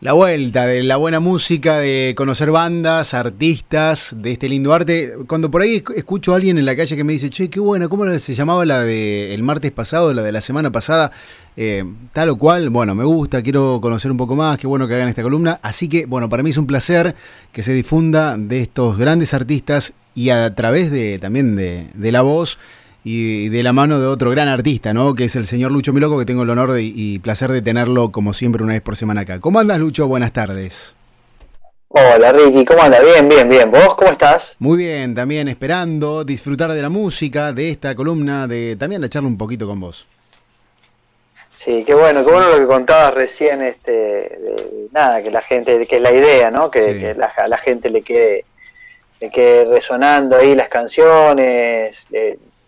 [0.00, 5.14] La vuelta de la buena música, de conocer bandas, artistas, de este lindo arte.
[5.26, 7.88] Cuando por ahí escucho a alguien en la calle que me dice, che, qué buena,
[7.88, 11.10] ¿cómo se llamaba la del martes pasado, la de la semana pasada?
[11.56, 14.94] Eh, tal o cual, bueno, me gusta, quiero conocer un poco más, qué bueno que
[14.94, 15.58] hagan esta columna.
[15.62, 17.16] Así que, bueno, para mí es un placer
[17.50, 22.22] que se difunda de estos grandes artistas y a través de también de, de la
[22.22, 22.60] voz
[23.04, 25.14] y de la mano de otro gran artista, ¿no?
[25.14, 28.32] Que es el señor Lucho Miloco, que tengo el honor y placer de tenerlo como
[28.32, 29.40] siempre una vez por semana acá.
[29.40, 30.06] ¿Cómo andas, Lucho?
[30.06, 30.96] Buenas tardes.
[31.90, 33.02] Hola Ricky, ¿cómo andas?
[33.02, 33.70] Bien, bien, bien.
[33.70, 34.54] ¿Vos cómo estás?
[34.58, 39.30] Muy bien, también esperando disfrutar de la música, de esta columna, de también de charlar
[39.30, 40.06] un poquito con vos.
[41.56, 45.86] Sí, qué bueno, qué bueno lo que contabas recién, este, de, nada, que la gente,
[45.86, 46.70] que es la idea, ¿no?
[46.70, 48.44] Que, la, a la gente le quede,
[49.20, 52.06] le quede resonando ahí las canciones,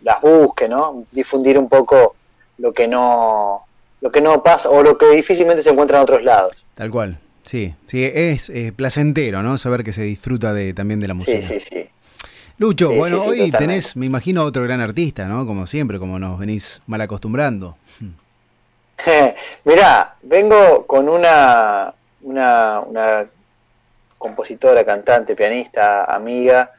[0.02, 1.04] las busque, ¿no?
[1.10, 2.16] Difundir un poco
[2.58, 3.64] lo que no
[4.00, 6.52] lo que no pasa o lo que difícilmente se encuentra en otros lados.
[6.74, 7.18] Tal cual.
[7.42, 9.58] Sí, sí, es placentero, ¿no?
[9.58, 11.42] Saber que se disfruta de, también de la música.
[11.42, 11.88] Sí, sí, sí.
[12.58, 15.46] Lucho, bueno, hoy tenés, me imagino, otro gran artista, ¿no?
[15.46, 17.78] Como siempre, como nos venís mal acostumbrando.
[19.64, 23.26] Mirá, vengo con una, una, una
[24.18, 26.70] compositora, cantante, pianista, amiga,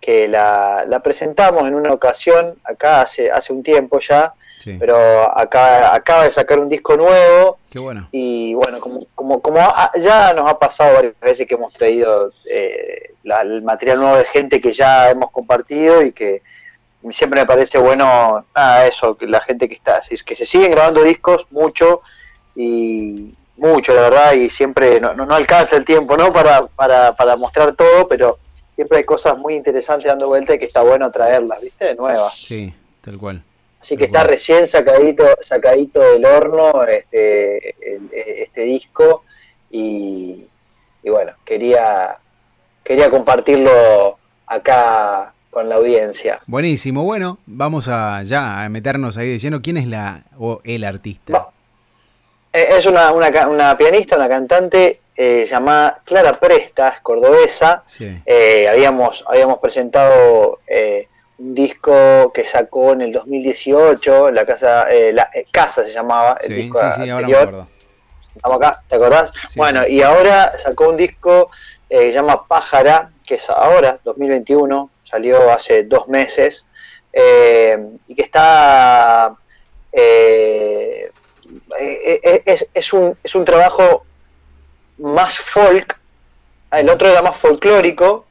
[0.00, 4.32] que la, la, presentamos en una ocasión, acá hace, hace un tiempo ya,
[4.78, 4.96] pero
[5.38, 7.58] acá acaba de sacar un disco nuevo.
[7.70, 8.08] Qué bueno.
[8.12, 9.58] Y bueno, como, como, como
[9.98, 14.60] ya nos ha pasado varias veces que hemos traído eh, el material nuevo de gente
[14.60, 16.42] que ya hemos compartido y que
[17.10, 21.02] siempre me parece bueno, nada, eso, que la gente que está, que se siguen grabando
[21.02, 22.02] discos mucho
[22.54, 26.32] y mucho, la verdad, y siempre no, no, alcanza el tiempo, ¿no?
[26.32, 28.38] Para, para, para mostrar todo, pero
[28.74, 31.94] siempre hay cosas muy interesantes dando vuelta y que está bueno traerlas, ¿viste?
[31.94, 32.36] Nuevas.
[32.36, 33.42] Sí, tal cual.
[33.80, 37.74] Así que está recién sacadito, sacadito del horno este,
[38.42, 39.24] este disco
[39.70, 40.46] y,
[41.02, 42.18] bueno, quería,
[42.84, 46.40] quería compartirlo acá con la audiencia.
[46.46, 49.62] Buenísimo, bueno, vamos a ya a meternos ahí de lleno.
[49.62, 51.48] ¿Quién es la o el artista?
[52.52, 57.84] Eh, es una, una, una pianista, una cantante eh, llamada Clara Prestas, cordobesa.
[58.24, 65.28] Eh, habíamos, habíamos presentado eh, un disco que sacó en el 2018, la casa, la
[65.52, 67.66] casa se llamaba, el disco sí, sí, anterior.
[68.34, 69.30] Estamos acá, ¿te acordás?
[69.56, 71.50] bueno, y ahora sacó un disco
[71.86, 76.64] que se llama Pájara, que es ahora, 2021, salió hace dos meses,
[77.12, 79.34] y que está...
[79.92, 81.10] es,
[82.72, 84.06] es, un, es un trabajo
[85.00, 85.98] más folk,
[86.72, 88.26] el otro era más folclórico,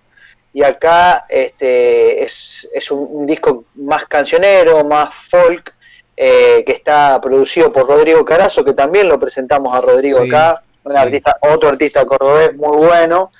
[0.53, 5.73] y acá este, es, un, disco más cancionero, más folk,
[6.15, 10.97] eh, que está producido por Rodrigo Carazo, que también lo presentamos a Rodrigo acá, un
[10.97, 13.31] artista, otro artista cordobés muy bueno,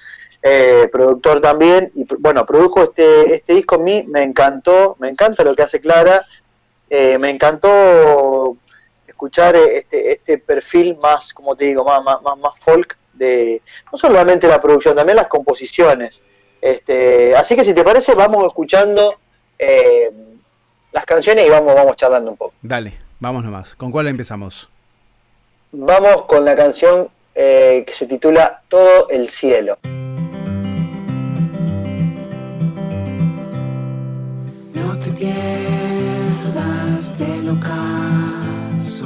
[0.42, 5.44] eh, productor también, y bueno, produjo este, este disco a mí, me encantó, me encanta
[5.44, 6.26] lo que hace Clara,
[6.90, 8.56] eh, me encantó
[9.08, 14.48] escuchar este, este perfil más, como te digo, más, más, más folk de no solamente
[14.48, 16.20] la producción, también las composiciones.
[16.60, 19.16] Este, así que si te parece, vamos escuchando
[19.60, 20.12] eh,
[20.92, 22.54] las canciones y vamos, vamos charlando un poco.
[22.62, 23.76] Dale, vamos nomás.
[23.76, 24.70] ¿Con cuál empezamos?
[25.72, 29.78] Vamos con la canción eh, que se titula Todo el cielo.
[34.74, 39.06] No te pierdas del ocaso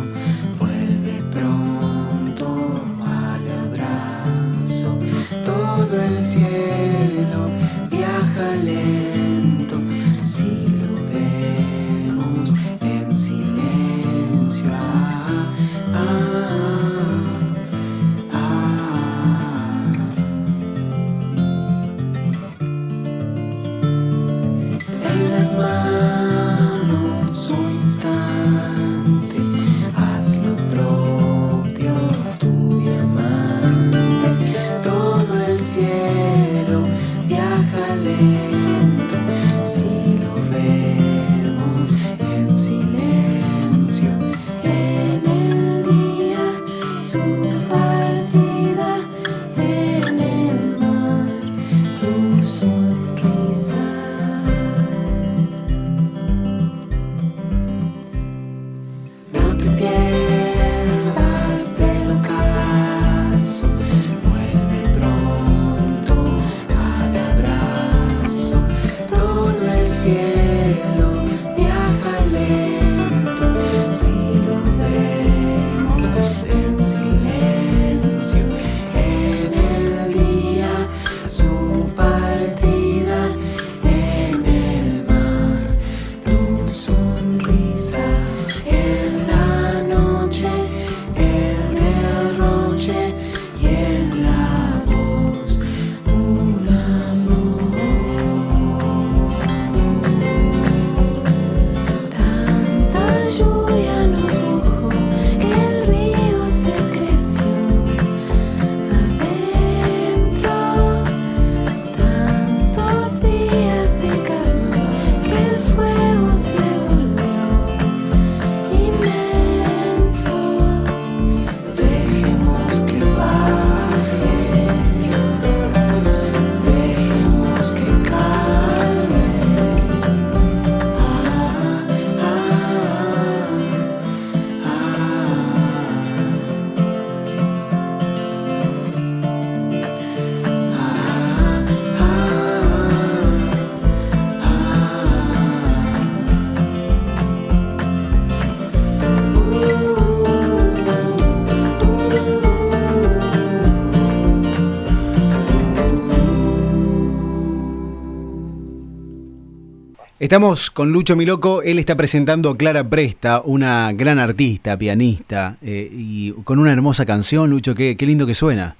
[160.33, 165.87] Estamos con Lucho Miloco, él está presentando a Clara Presta, una gran artista, pianista, eh,
[165.91, 168.75] y con una hermosa canción, Lucho, qué, lindo que suena.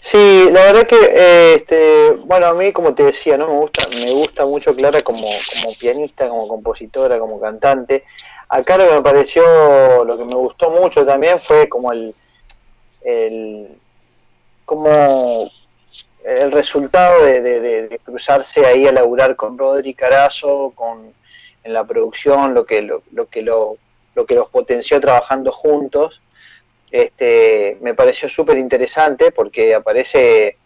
[0.00, 3.86] Sí, la verdad que, eh, este, bueno, a mí, como te decía, no me gusta,
[3.90, 8.02] me gusta mucho Clara como, como pianista, como compositora, como cantante.
[8.48, 12.12] Acá lo que me pareció, lo que me gustó mucho también fue como el,
[13.02, 13.68] el
[14.64, 15.48] como
[16.26, 21.12] el resultado de, cruzarse ahí a laburar con Rodri Carazo, con,
[21.62, 23.76] en la producción, lo que, lo, que lo,
[24.16, 26.20] lo, que los potenció trabajando juntos,
[26.90, 30.56] este, me pareció súper interesante porque aparece,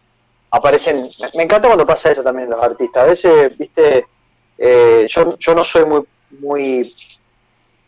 [0.51, 4.07] aparecen, me, encanta cuando pasa eso también en los artistas, a veces, viste,
[4.57, 6.03] eh, yo, yo no soy muy,
[6.41, 6.95] muy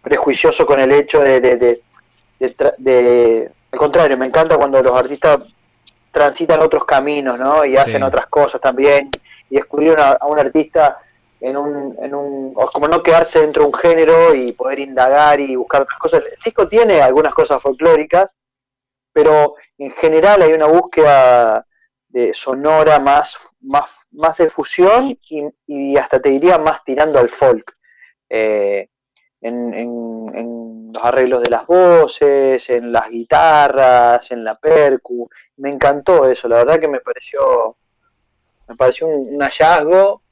[0.02, 1.80] prejuicioso con el hecho de, de,
[2.78, 5.38] de, al contrario, me encanta cuando los artistas
[6.12, 7.64] transitan otros caminos, ¿no?
[7.64, 9.10] Y hacen otras cosas también.
[9.50, 10.98] Y descubrir a un artista
[11.42, 15.56] en un, en un, como no quedarse dentro de un género y poder indagar y
[15.56, 16.22] buscar otras cosas.
[16.24, 18.36] El disco tiene algunas cosas folclóricas,
[19.12, 21.66] pero en general hay una búsqueda
[22.08, 25.18] de sonora más, más, más de fusión
[25.66, 27.76] y, hasta te diría más tirando al folk.
[28.30, 28.88] Eh,
[29.42, 35.28] en, en, los arreglos de las voces, en las guitarras, en la percu.
[35.56, 37.76] Me encantó eso, la verdad que me pareció,
[38.68, 40.22] me pareció un, hallazgo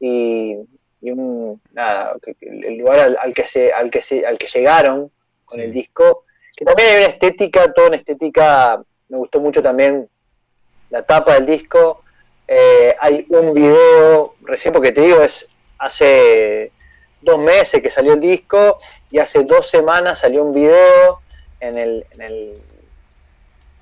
[0.00, 0.56] y,
[1.02, 5.10] un, nada, el lugar al, que se, al que se, al que llegaron
[5.44, 6.24] con el disco,
[6.56, 10.08] que también hay una estética, toda una estética, me gustó mucho también
[10.90, 12.02] la tapa del disco.
[12.48, 15.48] Eh, hay un video, recién porque te digo, es
[15.78, 16.72] hace
[17.20, 18.78] dos meses que salió el disco
[19.10, 21.20] y hace dos semanas salió un video
[21.60, 22.62] en el, en el,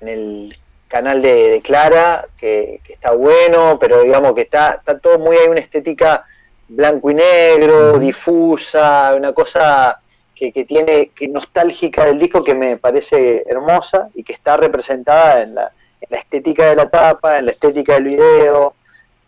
[0.01, 0.57] en el
[0.87, 5.59] canal de, Clara que, está bueno, pero digamos que está, está todo muy, hay una
[5.59, 6.25] estética
[6.67, 10.01] blanco y negro, difusa, una cosa
[10.35, 15.41] que, que, tiene que nostálgica del disco que me parece hermosa y que está representada
[15.41, 18.75] en la, en la estética de la tapa, en la estética del video,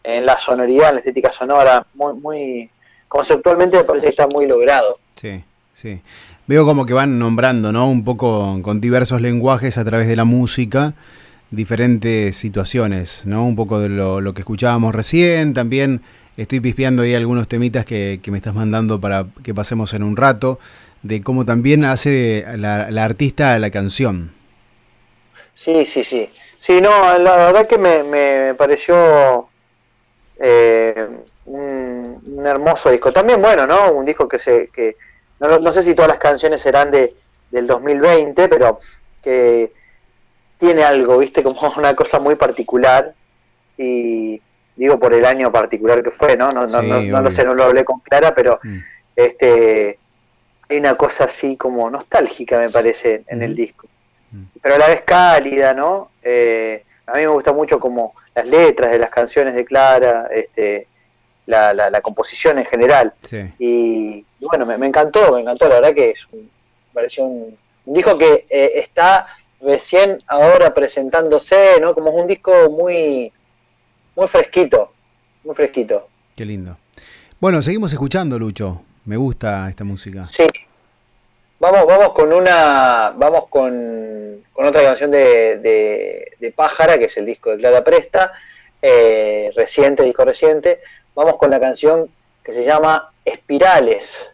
[0.04, 2.70] en la sonoridad, en la estética sonora, muy, muy,
[3.10, 4.98] conceptualmente me parece que está muy logrado.
[5.16, 6.00] Sí, sí.
[6.48, 7.90] Veo como que van nombrando, ¿no?
[7.90, 10.94] Un poco con diversos lenguajes a través de la música,
[11.52, 13.46] diferentes situaciones, ¿no?
[13.46, 16.02] Un poco de lo, que escuchábamos recién, también
[16.38, 20.60] estoy pispeando ahí algunos temitas que, me estás mandando para que pasemos en un rato,
[21.04, 24.32] de cómo también hace la, la artista la canción.
[25.56, 26.30] Sí, sí, sí.
[26.60, 29.48] Sí, no, la verdad que me, me pareció
[30.42, 31.08] eh,
[31.46, 31.89] un,
[32.46, 33.12] hermoso disco.
[33.12, 33.92] También, bueno, ¿no?
[33.92, 34.68] Un disco que se.
[34.68, 34.96] que
[35.40, 37.16] no, no sé si todas las canciones serán de,
[37.52, 38.78] del 2020, pero
[39.22, 39.72] que
[40.58, 41.44] tiene algo, ¿viste?
[41.44, 43.14] Como una cosa muy particular.
[43.78, 44.42] Y
[44.76, 46.52] digo por el año particular que fue, ¿no?
[46.52, 48.78] No, no, no, lo sé, no lo hablé con Clara, pero mm.
[49.16, 50.00] este
[50.70, 53.88] hay una cosa así como nostálgica, me parece, en el disco.
[54.32, 54.44] Mm.
[54.62, 56.12] Pero a la vez cálida, ¿no?
[56.22, 60.88] Eh, a mí me gusta mucho como las letras de las canciones de Clara, este,
[61.50, 63.14] la, la, composición en general.
[63.58, 66.50] Y, bueno, me, encantó, me encantó, la verdad que es un,
[66.94, 69.26] pareció un, disco que eh, está
[69.62, 71.96] recién ahora presentándose, ¿no?
[71.96, 73.32] Como es un disco muy,
[74.16, 74.94] muy fresquito,
[75.44, 76.08] muy fresquito.
[76.36, 76.78] Qué lindo.
[77.40, 78.84] Bueno, seguimos escuchando, Lucho.
[79.06, 80.24] Me gusta esta música.
[80.24, 80.46] Sí.
[81.60, 87.18] Vamos, vamos con una, vamos con, con otra canción de, de, de, Pájara, que es
[87.18, 88.32] el disco de Clara Presta,
[88.82, 90.80] eh, reciente, disco reciente
[91.16, 92.10] vamos con la canción
[92.44, 94.34] que se llama Espirales.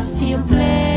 [0.00, 0.91] Y el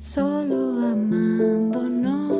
[0.00, 2.30] solo amándonos.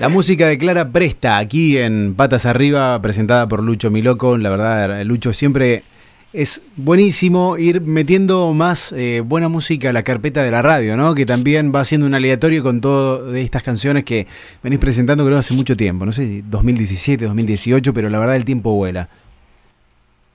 [0.00, 4.36] La música de Clara Presta, aquí en Patas Arriba, presentada por Lucho Miloco.
[4.38, 5.84] La verdad, Lucho siempre
[6.32, 11.14] es buenísimo ir metiendo más eh, buena música a la carpeta de la radio, ¿no?
[11.14, 14.26] Que también va siendo un aleatorio con todas estas canciones que
[14.62, 16.06] venís presentando creo hace mucho tiempo.
[16.06, 19.08] No sé, si 2017, 2018, pero la verdad el tiempo vuela.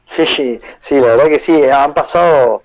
[0.08, 2.64] Sí, sí, la verdad que sí, han pasado,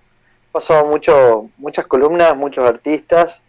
[0.52, 3.40] pasado mucho, muchas columnas, muchos artistas,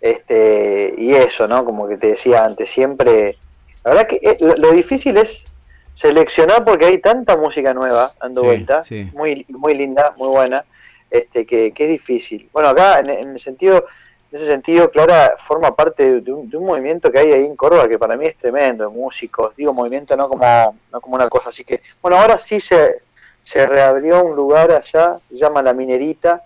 [0.00, 1.64] este, y eso, ¿no?
[1.64, 3.36] Como que te decía antes, siempre,
[3.84, 5.46] la verdad que eh, lo difícil es
[5.94, 9.10] seleccionar porque hay tanta música nueva dando Sí, vuelta, sí.
[9.14, 10.64] muy, muy linda, muy buena,
[11.10, 12.48] este, que, que es difícil.
[12.52, 13.86] Bueno, acá en, en el sentido,
[14.30, 17.54] en ese sentido, Clara forma parte de, un, de un movimiento que hay ahí en
[17.56, 21.50] Córdoba que para mí es tremendo, músicos, digo movimiento no como, no como una cosa,
[21.50, 22.96] así que, bueno, ahora sí se,
[23.40, 26.42] se reabrió un lugar allá, se llama La Minerita,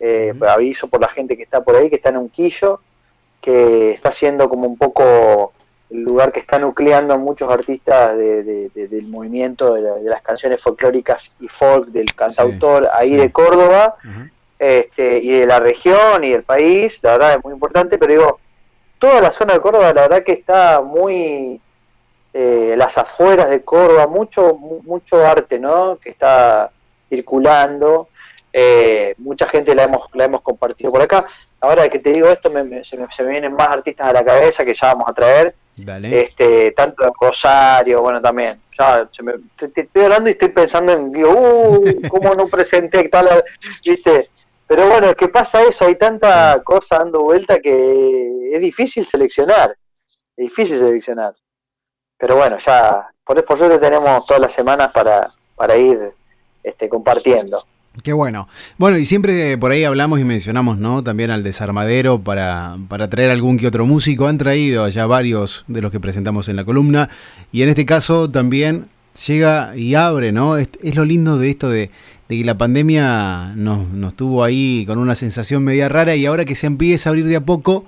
[0.00, 2.80] eh, aviso por la gente que está por ahí, que está en Unquillo,
[3.40, 5.52] que está siendo como un poco
[5.90, 9.94] el lugar que está nucleando a muchos artistas de- de- de- del movimiento de, la-
[9.94, 13.16] de las canciones folclóricas y folk del cantautor ahí sí.
[13.16, 13.96] de Córdoba
[14.58, 18.40] este, y de la región y del país, la verdad es muy importante, pero digo,
[18.98, 21.60] toda la zona de Córdoba la verdad que está muy,
[22.32, 25.98] eh, las afueras de Córdoba, mucho, mu- mucho arte, ¿no?
[25.98, 26.70] Que está
[27.08, 28.08] circulando,
[28.52, 31.26] eh, mucha gente la hemos, la hemos compartido por acá.
[31.60, 34.12] Ahora que te digo esto, me- me- se, me, se me vienen más artistas a
[34.12, 38.60] la cabeza que ya vamos a traer, Este, tanto de Rosario, bueno, también.
[38.78, 39.08] Ya
[39.56, 43.44] te estoy hablando y estoy pensando en, digo, uh, ¿cómo no presenté tal,
[43.84, 44.30] viste?
[44.66, 49.76] Pero bueno, es que pasa eso, hay tanta cosa dando vuelta que es difícil seleccionar,
[50.36, 51.34] es difícil seleccionar.
[52.18, 56.12] Pero bueno, ya, por, por suerte tenemos todas las semanas para, para ir
[56.62, 57.62] este, compartiendo.
[58.02, 58.48] Qué bueno.
[58.78, 61.02] Bueno, y siempre por ahí hablamos y mencionamos, ¿no?
[61.02, 64.26] También al desarmadero para, para traer algún que otro músico.
[64.26, 67.08] Han traído allá varios de los que presentamos en la columna.
[67.52, 68.86] Y en este caso también
[69.26, 70.58] llega y abre, ¿no?
[70.58, 71.90] Es, es lo lindo de esto de,
[72.28, 76.44] de que la pandemia nos, nos tuvo ahí con una sensación media rara y ahora
[76.44, 77.86] que se empieza a abrir de a poco,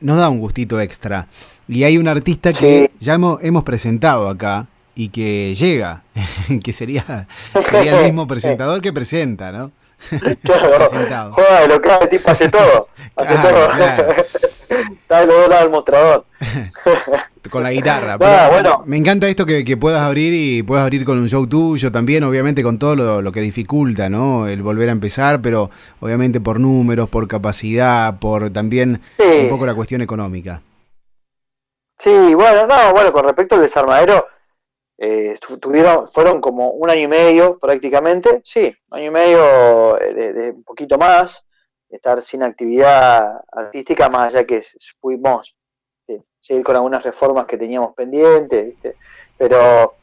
[0.00, 1.26] nos da un gustito extra.
[1.66, 6.02] Y hay un artista que ya hemos, hemos presentado acá y que llega,
[6.64, 7.28] que sería,
[7.70, 9.70] sería el mismo presentador que presenta, ¿no?
[10.42, 10.86] Claro,
[11.32, 13.68] joda de lo que el tipo hace todo, hace Claro, todo.
[13.76, 14.08] claro.
[14.68, 16.24] Está de los dos lados del mostrador.
[17.50, 18.18] Con la guitarra.
[18.18, 18.82] Pero bueno.
[18.86, 22.22] Me encanta esto que, que puedas abrir y puedas abrir con un show tuyo también,
[22.24, 24.46] obviamente con todo lo, lo que dificulta, ¿no?
[24.46, 29.24] El volver a empezar, pero obviamente por números, por capacidad, por también Sí.
[29.44, 30.60] un poco la cuestión económica.
[31.98, 34.26] Sí, bueno, no, bueno, con respecto al desarmadero,
[34.98, 40.00] eh, tu- tuvieron, fueron como un año y medio prácticamente, sí, un año y medio
[40.00, 41.44] eh, de, un poquito más,
[41.88, 45.56] estar sin actividad artística, más allá que s- pudimos
[46.08, 48.96] eh, seguir con algunas reformas que teníamos pendientes, ¿viste?
[49.36, 49.94] Pero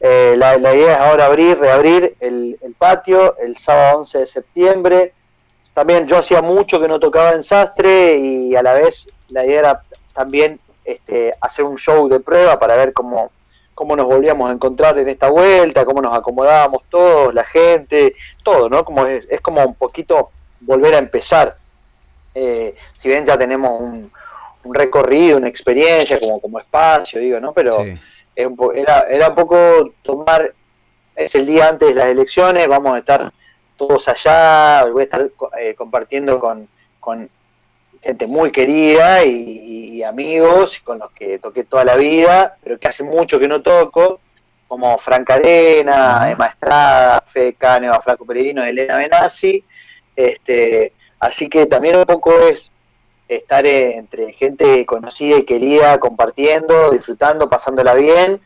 [0.00, 4.26] eh, la, la idea es ahora abrir, reabrir el, el patio el sábado 11 de
[4.26, 5.14] septiembre.
[5.74, 9.58] También yo hacía mucho que no tocaba en Sastre y a la vez la idea
[9.60, 9.82] era
[10.12, 13.30] también este, hacer un show de prueba para ver cómo,
[13.74, 18.68] cómo nos volvíamos a encontrar en esta vuelta, cómo nos acomodábamos todos, la gente, todo,
[18.68, 18.84] ¿no?
[18.84, 21.56] Como es, es como un poquito volver a empezar.
[22.34, 24.10] Eh, si bien ya tenemos un,
[24.64, 27.52] un recorrido, una experiencia como, como espacio, digo, ¿no?
[27.52, 27.98] Pero Sí.
[28.74, 30.54] era, era un poco tomar,
[31.16, 33.32] es el día antes de las elecciones, vamos a estar
[33.76, 36.68] todos allá, voy a estar eh, compartiendo con,
[37.00, 37.28] con
[38.02, 42.88] gente muy querida y, y amigos con los que toqué toda la vida, pero que
[42.88, 44.20] hace mucho que no toco,
[44.66, 49.62] como Franca Arena, Emma Estrada, Fede Caneva, Flaco Peregrino, Elena Benassi.
[50.16, 52.70] Este, así que también un poco es
[53.28, 58.40] estar entre gente conocida y querida, compartiendo, disfrutando, pasándola bien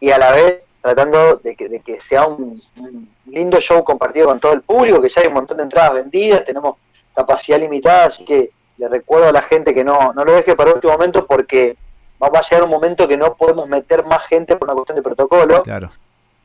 [0.00, 4.26] y a la vez tratando de que, de que sea un, un lindo show compartido
[4.26, 6.76] con todo el público, que ya hay un montón de entradas vendidas, tenemos
[7.14, 10.72] capacidad limitada, así que le recuerdo a la gente que no, no lo deje para
[10.72, 11.76] último momento porque
[12.22, 15.02] va a llegar un momento que no podemos meter más gente por una cuestión de
[15.02, 15.62] protocolo.
[15.62, 15.90] Claro.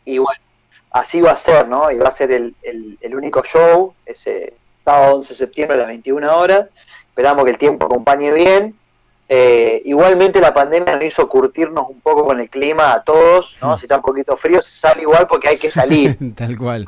[0.06, 0.42] Y bueno,
[0.92, 1.92] así va a ser, ¿no?
[1.92, 5.80] Y va a ser el, el, el único show, ese sábado 11 de septiembre a
[5.82, 6.68] las 21 horas.
[7.08, 8.76] Esperamos que el tiempo acompañe bien.
[9.30, 13.76] Eh, igualmente la pandemia nos hizo curtirnos un poco con el clima a todos, ¿no?
[13.76, 13.80] Mm.
[13.80, 16.18] Si está un poquito frío, se sale igual porque hay que salir.
[16.36, 16.86] Tal cual.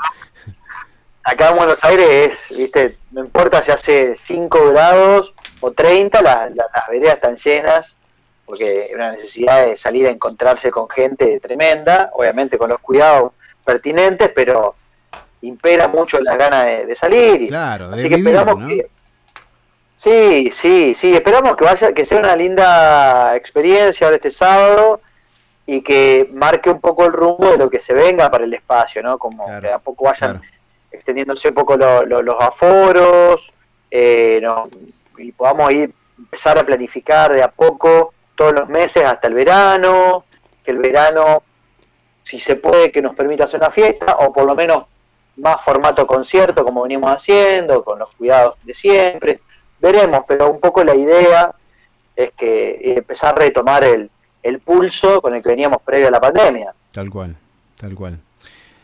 [1.27, 2.07] Acá en Buenos Aires
[2.49, 7.35] es, viste, no importa si hace 5 grados o 30, la- la- las veredas están
[7.35, 7.97] llenas,
[8.45, 13.31] porque es una necesidad de salir a encontrarse con gente tremenda, obviamente con los cuidados
[13.63, 14.75] pertinentes, pero
[15.41, 17.47] impera mucho la gana de, de salir.
[17.47, 18.67] Claro, de así que vivir, esperamos ¿no?
[18.67, 18.88] que...
[19.97, 25.01] Sí, sí, sí, esperamos que vaya, que sea una linda experiencia ahora este sábado
[25.65, 29.01] y que marque un poco el rumbo de lo que se venga para el espacio,
[29.01, 29.17] ¿no?
[29.17, 30.41] Como Claro, que a poco vayan claro.
[30.95, 33.53] Extendiéndose un poco lo- lo- los aforos
[33.91, 34.69] eh, no,
[35.17, 40.25] y podamos ir empezar a planificar de a poco todos los meses hasta el verano,
[40.63, 41.43] que el verano,
[42.23, 44.84] si se puede, que nos permita hacer una fiesta o por lo menos
[45.38, 49.39] más formato concierto como venimos haciendo, con los cuidados de siempre.
[49.79, 51.53] Veremos, pero un poco la idea
[52.15, 54.10] es que eh, empezar a retomar el,
[54.41, 57.36] el pulso con el que veníamos previo a la pandemia Tal cual.
[57.79, 58.19] Tal cual.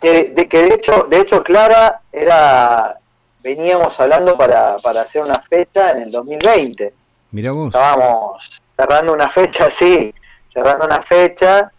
[0.01, 2.97] Que de, que de hecho de hecho Clara era
[3.43, 6.93] veníamos hablando para, para hacer una fecha en el 2020
[7.31, 7.67] Mira vos.
[7.67, 10.13] estábamos cerrando una fecha así
[10.51, 11.71] cerrando una fecha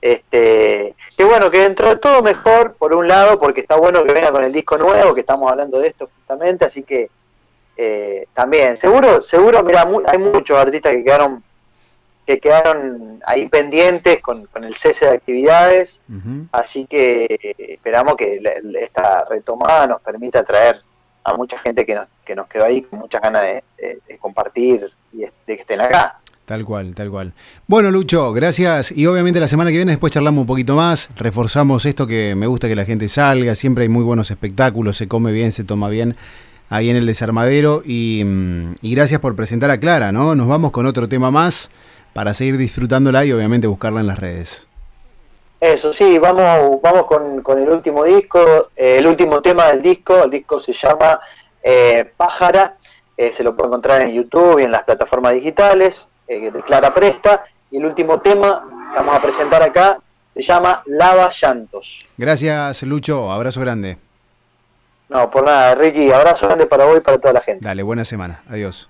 [0.00, 4.12] este que bueno que dentro de todo mejor por un lado porque está bueno que
[4.14, 7.10] venga con el disco nuevo que estamos hablando de esto justamente así que
[7.76, 11.42] eh, también seguro seguro mira mu- hay muchos artistas que quedaron
[12.34, 15.98] que quedaron ahí pendientes con, con el cese de actividades.
[16.52, 18.40] Así que eh, esperamos que
[18.80, 20.80] esta retomada nos permita traer
[21.24, 24.18] a mucha gente que nos, que nos quedó ahí con muchas ganas de, de- de
[24.18, 26.18] compartir y de, de que estén acá.
[26.46, 27.32] Tal cual, tal cual.
[27.68, 28.90] Bueno, Lucho, gracias.
[28.90, 32.46] Y obviamente la semana que viene después charlamos un poquito más, reforzamos esto que me
[32.46, 35.88] gusta que la gente salga, siempre hay muy buenos espectáculos, se come bien, se toma
[35.88, 36.16] bien
[36.68, 37.82] ahí en el desarmadero.
[37.84, 40.34] Y, mm, y gracias por presentar a Clara, ¿no?
[40.34, 41.70] Nos vamos con otro tema más
[42.12, 44.66] para seguir disfrutándola y obviamente buscarla en las redes.
[45.60, 50.24] Eso sí, vamos, vamos con, con el último disco, eh, el último tema del disco,
[50.24, 51.20] el disco se llama
[51.62, 52.76] eh, Pájara,
[53.14, 57.44] eh, se lo puede encontrar en YouTube y en las plataformas digitales, de Clara Presta,
[57.72, 59.98] y el último tema que vamos a presentar acá
[60.32, 62.06] se llama Lava Llantos.
[62.16, 63.32] Gracias, Lucho.
[63.32, 63.98] Abrazo grande.
[65.08, 67.66] No, por nada, Ricky, abrazo grande para vos y para toda la gente.
[67.66, 68.42] Dale, buena semana.
[68.48, 68.88] Adiós.